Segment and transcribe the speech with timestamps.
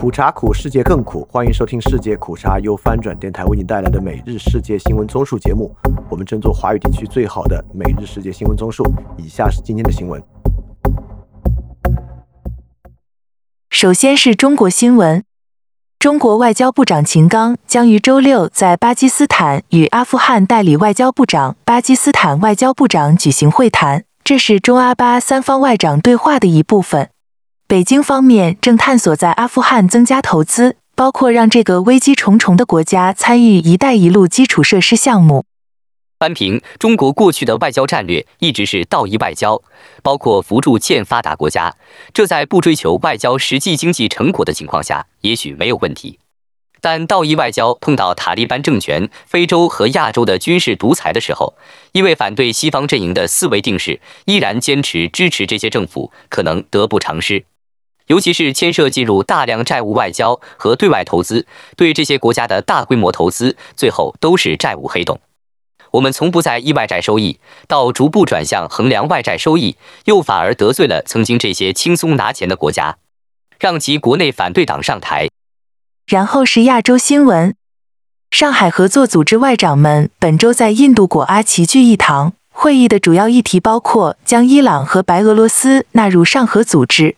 [0.00, 1.28] 苦茶苦，世界更苦。
[1.30, 2.34] 欢迎收听世界苦。
[2.34, 5.76] 茶由翻转电台为你带来的每日世界新闻综述节目。
[6.08, 8.82] 我们争做华语地区最好的每日世界新闻综述。
[9.18, 10.18] 以下是今天的新闻。
[13.68, 15.22] 首先是中国新闻，
[15.98, 27.10] 中国外交部长秦刚将于周六在巴基斯坦与阿富汗代理外交部长、巴基斯坦外交部长举行会谈，这是中阿巴三方外长对话的一部分。
[27.70, 35.44] 北京方面正探索在阿富汗增加投资，包括让这个危机重重的国家参与“一带一路”基础设施项目。
[36.18, 39.62] 翻评中国过去的外交战略一直是道义外交，
[40.02, 41.76] 包括扶助欠发达国家，
[42.12, 46.18] 这在不追求外交实际经济成果的情况下，也许没有问题。
[46.80, 51.54] 但道义外交碰到塔利班政权、非洲和亚洲的军事独裁的时候，
[51.92, 57.44] 因为反对西方阵营的思维定势，依然坚持支持这些政府，可能得不偿失。
[58.10, 65.20] 尤其是牵涉进入大量债务外交和对外投资，对这些国家的大规模投资，最后都是债务黑洞。
[65.92, 69.76] 我们从不在意外债收益，到逐步转向衡量外债收益，
[70.06, 72.96] 又反而得罪了曾经这些轻松拿钱的国家，
[73.60, 75.28] 让其国内反对党上台。
[76.08, 77.54] 然后是亚洲新闻，
[78.32, 87.14] 上海合作组织外长们本周在印度果阿齐聚一堂，会议的主要议题包括将伊朗和白俄罗斯纳入上合组织。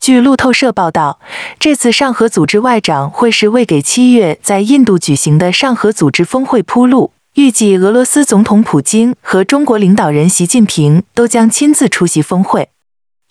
[0.00, 1.18] 据路透社报道，
[1.58, 7.12] 这次上合组织外长会是为给七月在印度举行的上合组织峰会铺路。
[7.34, 12.70] 预计俄罗斯总统普京和中国领导人习近平都将亲自出席峰会。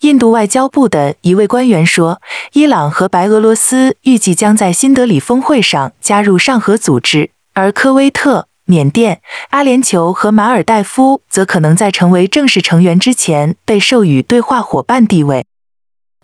[0.02, 2.20] 印度外交部的一位官员说，
[2.52, 15.46] 伊朗和白俄罗斯预计将在新德里峰会上加入上合组织，而科威特、缅甸、阿联酋和马尔代夫则可能在成为正式成员之前被授予对话伙伴地位。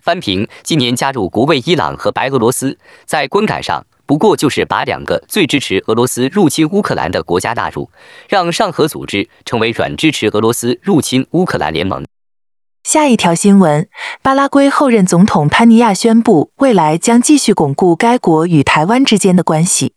[0.03, 7.89] 翻评今年加入国卫伊朗和白俄罗斯，在观感上不过就是把两个最支持俄罗斯入侵乌克兰的国家纳入，
[8.27, 12.03] 让上合组织成为软支持俄罗斯入侵乌克兰联盟。
[12.83, 13.87] 下一条新闻：
[14.21, 19.93] 巴拉圭后任总统潘尼亚宣布，未来将继续巩固该国与台湾之间的关系。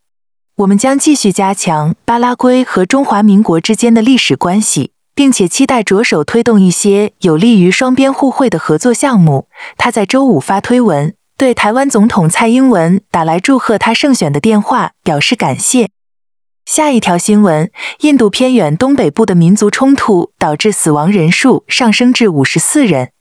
[0.58, 4.92] 我们将继续加强巴拉圭和中华民国之间的历史关系。
[5.16, 9.48] 并且期待着手推动一些有利于双边互惠的合作项目。
[9.78, 15.88] 他在周五发推文，对台湾总统蔡英文打来祝贺他胜选的电话表示感谢。
[16.66, 23.12] 下一条新闻：印度偏远东北部的民族冲突导致死亡人数上升至五十四人，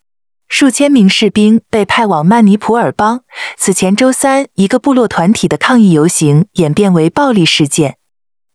[0.50, 3.22] 数千名士兵被派往曼尼普尔邦。
[3.56, 7.95] 此前周三，一个部落团体的抗议游行演变为暴力事件。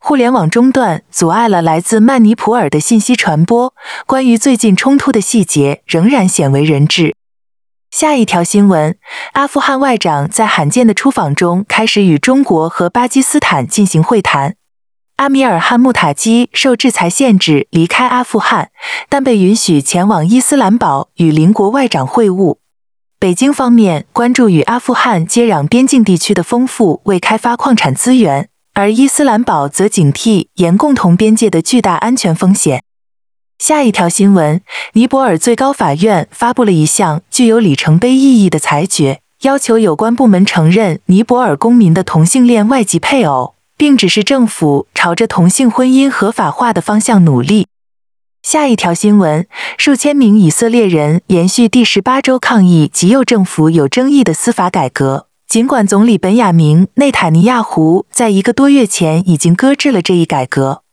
[0.03, 3.75] 互联网中断阻碍了来自曼尼普尔的信息传播。
[4.07, 7.15] 关于最近冲突的细节仍然鲜为人知。
[7.91, 8.97] 下一条新闻：
[9.33, 14.57] 阿富汗外长在罕见的出访中开始与中国和巴基斯坦进行会谈。
[15.17, 18.71] 阿米尔汗穆塔基受制裁限制离开阿富汗，
[19.09, 22.57] 但被允许前往伊斯兰堡与邻国外长会晤。
[23.19, 28.50] 北京方面关注与阿富汗接壤边境地区的丰富未开发矿产资源。
[28.75, 32.83] 而伊斯兰堡则警惕沿共同边界的巨大安全风险。
[33.59, 34.63] 下一条新闻：
[34.95, 47.67] 尼泊尔最高法院发布了一项具有里程碑意义的裁决，要求有关部门承认尼泊尔公民的同性恋外籍配偶，并指示政府朝着同性婚姻合法化的方向努力。
[48.43, 55.27] 下一条新闻：数千名以色列人延续第十八周抗议极右政府有争议的司法改革。
[55.51, 60.85] 尽管总理本雅明内塔尼亚胡在一个多月前已经搁置了这一改革，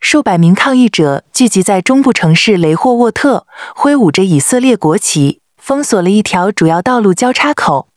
[0.00, 7.90] 数百名抗议者聚集在中部城市雷霍沃特，挥舞着以色列国旗，封锁了一条主要道路交叉口。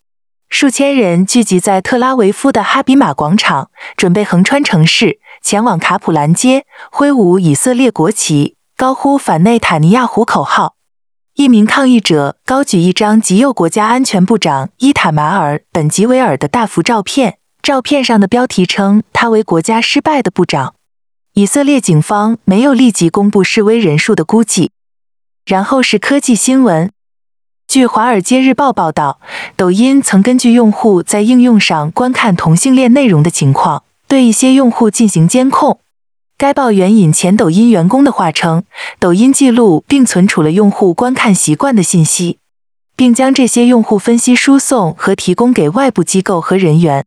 [0.49, 10.75] 数千人聚集在特拉维夫的哈比马广场，准备横穿城市前往卡普兰街，挥舞以色列国旗，高呼反内塔尼亚胡口号。
[11.35, 20.75] 一名抗议者高举一张极右国家安全部长伊塔马尔·本吉维尔的大幅照片，照片上的标题称他为国家失败的部长。
[21.33, 24.69] 以色列警方没有立即公布示威人数的估计。
[25.43, 26.91] 然后是科技新闻。
[27.67, 29.19] 据《华尔街日报》报道，
[29.55, 35.79] 抖音曾根据用户在应用上观看同性恋内容的情况，对一些用户进行监控。
[36.37, 38.63] 该报援引前抖音员工的话称，
[38.99, 42.39] 抖音记录并存储了用户观看习惯的信息，
[42.95, 47.05] 并将这些用户分析输送和提供给外部机构和人员。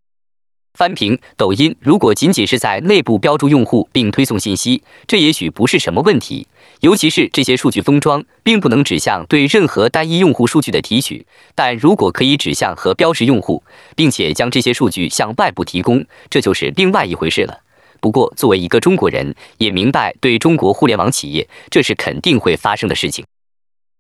[0.73, 6.47] 翻评抖音，如果仅仅是在内部标注用户并推送信息，这也许不是什么问题。
[6.81, 11.27] 尤其是这些数据封装，并不能指向对任何单一用户数据的提取。
[11.55, 13.63] 但如果可以指向和标识用户，
[13.95, 17.61] 并且将这些数据向外部提供，这就是另外一回事了。
[18.01, 23.25] 不过，作为一个中国人，也明白对中国互联网企业，这是肯定会发生的事情。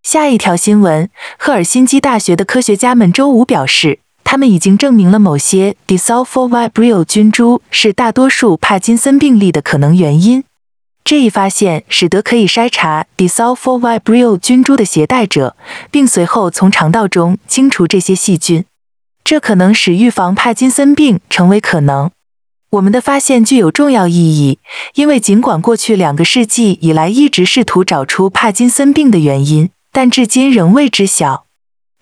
[0.02, 4.00] 下一条新闻：赫尔辛基大学的科学家们周五表示。
[4.28, 10.42] 他们已经证明了某些 disulfovibrio 菌株是大多数帕金森病例的可能原因。
[11.04, 15.54] 这一发现使得可以筛查 disulfovibrio 菌株的携带者，
[15.92, 18.64] 并随后从肠道中清除这些细菌。
[19.22, 22.10] 这可能使预防帕金森病成为可能。
[22.70, 24.58] 我们的发现具有重要意义，
[24.94, 31.46] 因为尽管过去两个世纪以来一直试图找出帕金森病的原因，但至今仍未知晓。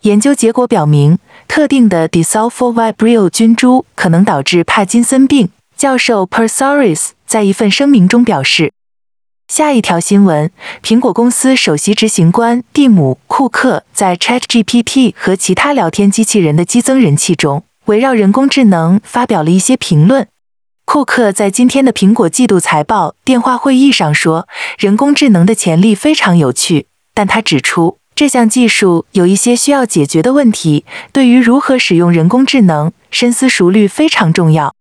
[0.02, 5.50] 研究结果表明，特定的 disulfovibrio 菌株可能导致帕金森病。
[5.76, 8.72] 教授 Persaris 在一份声明中表示。
[9.49, 10.50] 下一条新闻：
[10.82, 20.28] 苹果公司首席执行官蒂姆·库克在 ChatGPT 和其他聊天机器人的激增人气中，围绕人工智能发表了一些评论。
[20.94, 24.46] 库克在今天的苹果季度财报电话会议上说
[24.79, 27.99] ：“人工智能的潜力非常有趣。”但他指出。
[28.14, 34.73] 这项技术有一些需要解决的问题，对于如何使用人工智能，深思熟虑非常重要。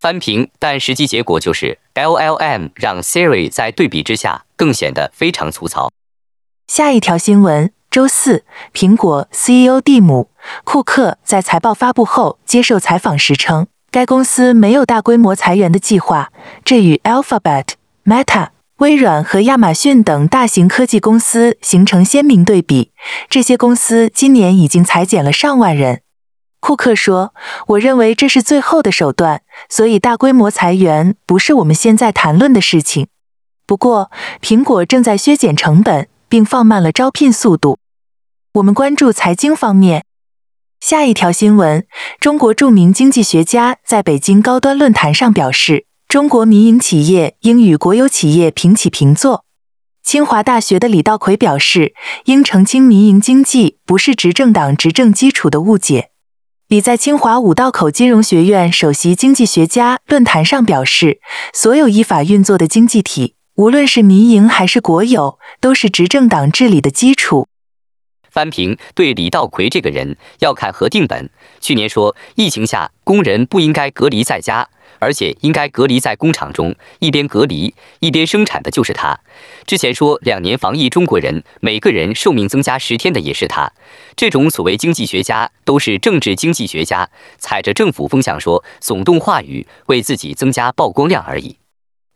[0.00, 5.90] 翻屏，但实际结果就是 LLM 让 Siri 在对比之下更显得非常粗糙。
[6.66, 10.30] 下一条新闻：周四，苹果 CEO 蒂姆·
[10.64, 16.32] 库克在财报发布后接受采访时称，该公司没有大规模裁员的计划，
[16.64, 17.74] 这与 Alphabet、
[18.04, 18.48] Meta。
[18.78, 22.90] 微软和亚马逊等大型科技公司形成鲜明对比。
[23.30, 26.00] 这些公司今年已经裁减了上万人。
[26.58, 27.32] 库克说
[27.68, 33.06] ：“我认为这是最后的手段，所以大规模裁员不是我们现在谈论的事情。
[33.64, 34.10] 不过，
[34.42, 37.78] 苹果正在削减成本，并放慢了招聘速度。
[38.54, 40.04] 我们关注财经方面。
[40.86, 41.86] 下一条新闻：
[42.20, 49.46] 中国著名经济学家在北京高端论坛上表示。”中国民营企业应与国有企业平起平坐。
[50.02, 51.94] 清华大学的李道葵表示，
[52.26, 56.10] 应澄清民营经济不是执政党执政基础的误解。
[56.68, 61.18] 李在清华五道口金融学院首席经济学家论坛上表示，
[61.54, 67.48] 所有依法运作的经济体，无论是民营还是国有，都是执政党治理的基础。
[68.34, 71.30] 翻评对李道奎这个人要看核定本。
[71.60, 74.68] 去年说，疫情下工人不应该隔离在家。
[75.00, 79.18] 而且应该隔离在工厂中，一边隔离一边生产的就是他。
[79.66, 83.70] 之前说两年防疫，中国人每个人寿命增加十天的也是他。
[84.16, 91.58] 这种所谓经济学家都是政治经济学家，踩着政府风向说耸动话语，为自己增加曝光量而已。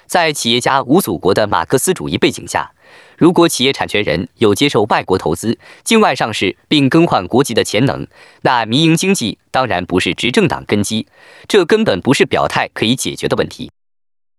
[0.07, 2.73] 在企业家无祖国的马克思主义背景下。
[3.19, 8.07] 如果企业产权人有接受外国投资、境外上市并更换国籍的潜能，
[8.43, 11.09] 那民营经济当然不是执政党根基，
[11.49, 13.71] 这根本不是表态可以解决的问题。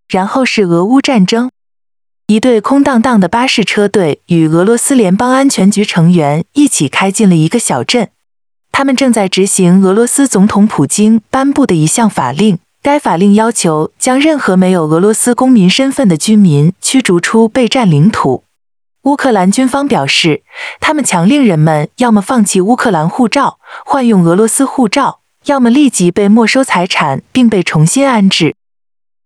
[0.07, 1.51] 然后是俄乌战争，
[2.27, 8.09] 一队空荡荡的巴士车队与俄罗斯联邦安全局成员一起开进了一个小镇，
[8.71, 12.57] 他们正在执行俄罗斯总统普京颁布的一项法令。
[12.81, 18.45] 该法令要求将任何没有俄罗斯公民身份的居民驱逐出被占领土。
[19.03, 20.43] 乌克兰军方表示，
[20.81, 28.55] 他们强令人们要么放弃乌克兰护照，换用俄罗斯护照，要么立即被没收财产并被重新安置。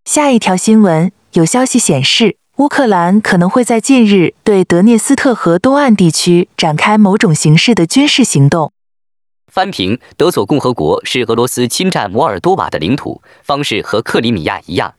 [0.06, 8.72] 下一条新闻，有消息显示，乌克兰可能会在近日对德涅斯特河东岸地区展开某种形式的军事行动。
[9.52, 14.94] 翻平：德佐共和国是俄罗斯侵占摩尔多瓦的领土方式和克里米亚一样。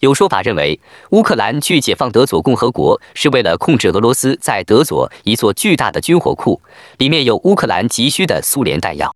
[0.00, 6.60] 有说法认为，乌克兰去解放德佐共和国是为了控制俄罗斯在德佐一座巨大的军火库，
[6.98, 9.14] 里面有乌克兰急需的苏联弹药。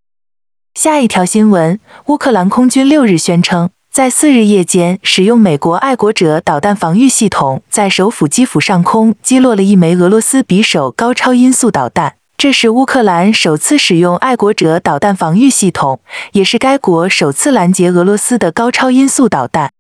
[0.75, 12.17] 下一条新闻：乌克兰空军六日宣称，在四日夜间使用美国爱国者导弹防御系统，在首府基辅上空击落了一枚俄罗斯匕首高超音速导弹。
[12.39, 16.01] 这是乌克兰首次使用爱国者导弹防御系统，
[16.33, 19.71] 也是该国首次拦截俄罗斯的高超音速导弹。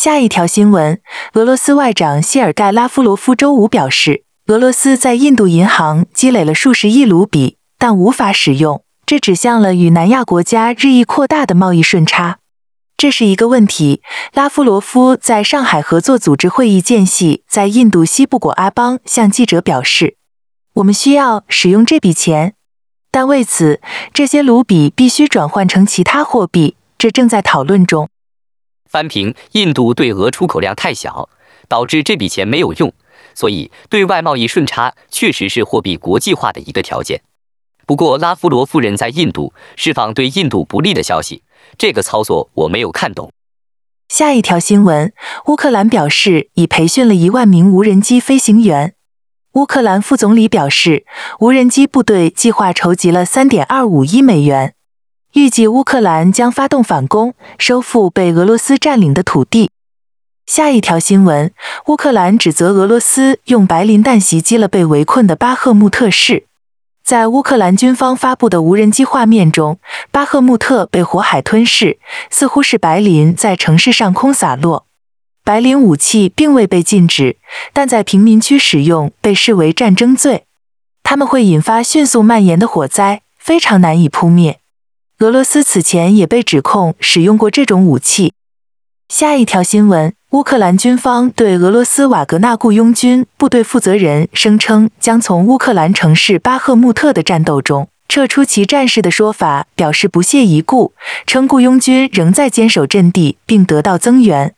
[0.00, 1.00] 下一条新闻：
[1.32, 12.38] 俄罗斯外长谢尔盖·拉夫罗夫周五表示，俄罗斯在印度银行积累了数十亿卢比，但无法使用，这指向了与南亚国家日益扩大的贸易顺差。
[12.96, 14.00] 这是一个问题。
[14.32, 20.14] 拉夫罗夫在上海合作组织会议间隙，在印度西部国阿邦向记者表示
[20.74, 22.54] ：“我们需要使用这笔钱，
[23.10, 23.80] 但为此，
[24.14, 28.08] 这些卢比必须转换成其他货币。”这正在讨论中。
[28.88, 31.28] 翻评：印度对俄出口量太小，
[31.68, 32.92] 导致这笔钱没有用，
[33.34, 37.20] 所以对外贸易顺差确实是货币国际化的一个条件。
[37.86, 41.42] 不过，拉夫罗夫人在印度释放对印度不利的消息，
[41.78, 43.30] 这个操作我没有看懂。
[44.08, 45.12] 下一条新闻：
[45.46, 48.94] 乌克兰表示已培训了一万名无人机飞行员。
[49.52, 51.04] 乌克兰副总理表示，
[51.40, 54.74] 无人机部队计划筹集了三点二五亿美元，
[55.38, 59.70] 预计乌克兰将发动反攻，收复被俄罗斯占领的土地。
[60.46, 61.52] 下一条新闻：
[61.86, 66.46] 乌克兰指责俄罗斯用白磷弹袭击了被围困的巴赫穆特市。
[67.04, 69.78] 在乌克兰军方发布的无人机画面中，
[70.10, 74.86] 巴赫穆特被火海吞噬，似乎是白磷在城市上空洒落。
[75.44, 77.36] 白磷武器并未被禁止，
[77.72, 80.46] 但在平民区使用被视为战争罪。
[81.04, 84.58] 它们会引发迅速蔓延的火灾，非常难以扑灭。
[85.20, 88.32] 俄罗斯此前也被指控使用过这种武器。
[89.08, 100.92] 下一条新闻：乌克兰军方对俄罗斯瓦格纳雇佣军部队负责人声称将从乌克兰城市巴赫穆特的战斗中撤出其战士的说法表示不屑一顾，
[101.26, 104.54] 称雇佣军仍在坚守阵地并得到增援。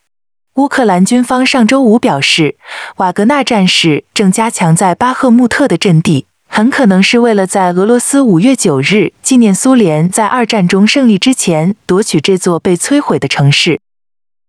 [0.57, 2.57] 乌克兰军方上周五表示，
[2.97, 13.81] 瓦格纳战士正加强在巴赫穆特的阵地，很可能是为了在俄罗斯五月九日纪念苏联在二战中胜利之前夺取这座被摧毁的城市。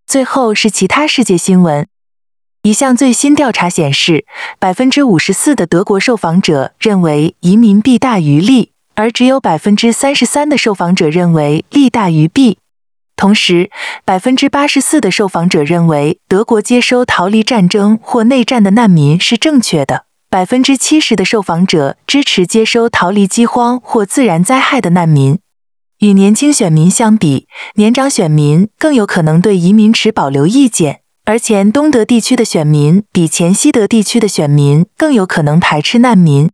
[0.08, 1.88] 最后是其他世界新闻。
[2.63, 4.25] 一项最新调查显示，
[4.60, 12.58] 百分之五十四的德国受访者认为移民弊大于利，而只有百分之三十三的受访者认为利大于弊。
[13.15, 13.70] 同时，
[14.03, 20.08] 百分之八十四的受访者认为德国接收逃离战争或内战的难民是正确的。
[20.31, 25.39] 百分之七十的受访者支持接收逃离饥荒或自然灾害的难民。
[26.00, 36.50] 与年轻选民相比，年长选民更有可能对移民持保留意见，而前东德地区的选民比前西德地区的选民更有可能排斥难民。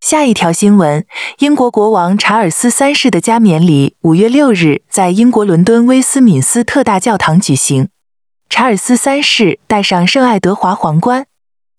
[0.00, 1.04] 下一条新闻：
[1.40, 7.90] 英国国王查尔斯三世的加冕礼五月六日在英国伦敦威斯敏斯特大教堂举行。
[8.48, 11.26] 查尔斯三世戴上圣爱德华皇冠。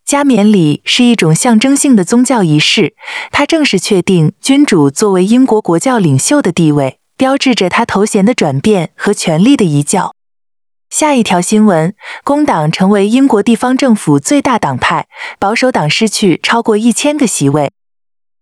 [0.05, 2.93] 加冕礼是一种象征性的宗教仪式，
[3.31, 10.13] 它正式确定君主作为英国国教领袖的地位，标志着他头衔的转变和权力的移交。
[10.91, 15.07] 下一条新闻：工党成为英国地方政府最大党派，
[15.39, 17.71] 保守党失去超过一千个席位。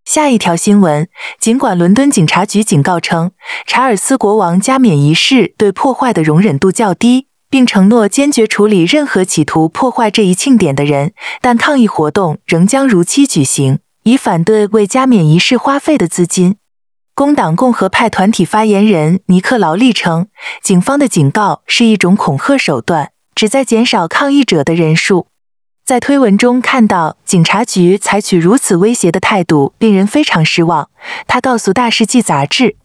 [0.03, 1.07] 下一条新闻：
[1.39, 3.31] 尽管伦敦警察局警告称，
[3.65, 16.55] 查尔斯国王加冕仪式对破坏的容忍度较低，并承诺坚决处理任何企图破坏这一庆典的人，但抗议活动仍将如期举行，以反对为加冕仪式花费的资金。
[17.13, 20.29] 工党共和派团体发言人尼克劳利称，
[20.63, 25.27] 警方的警告是一种恐吓手段，旨在减少抗议者的人数。
[25.85, 30.89] 在推文中看到警察局采取如此威胁的态度，令人非常失望。
[31.27, 32.77] 他告诉《大世纪》杂志：“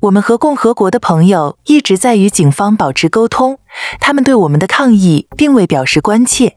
[0.00, 3.58] 我们和共和国的朋友一直在与警方保持沟通，
[3.98, 6.56] 他们对我们的抗议并未表示关切。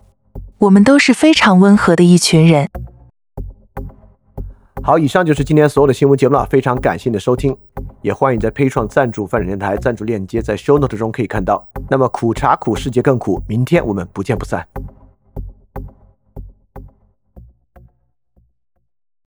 [0.60, 2.70] 我们都是非常温和的一群人。”
[4.84, 6.46] 好，以上就是今天所有的新闻节目了。
[6.46, 7.58] 非常感谢你的收听，
[8.04, 11.68] 也欢迎在 p a 创赞助范展电台赞助链接在 Show Note 中可以看到。
[11.90, 14.68] 那么苦茶苦，世界更苦，明天我们不见不散。